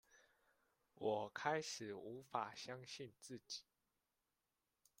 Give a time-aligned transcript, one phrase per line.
[0.95, 3.61] 我開始無法相信自己